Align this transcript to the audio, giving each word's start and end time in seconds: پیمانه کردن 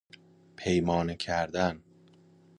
پیمانه 0.57 1.15
کردن 1.15 1.83